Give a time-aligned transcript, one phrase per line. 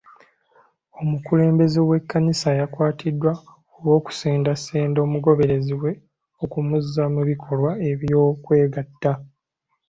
[1.01, 3.31] Omukulembeze w'ekkanisa yakwatiddwa
[3.75, 5.91] olw'okusendasenda omugoberezi we
[6.43, 9.13] okumuzza mu bikolwa eby'okwegatta.